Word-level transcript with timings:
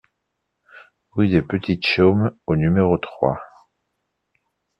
Rue 1.11 1.27
des 1.27 1.43
Petites 1.43 1.85
Chaumes 1.85 2.35
au 2.47 2.55
numéro 2.55 2.97
trois 2.97 3.39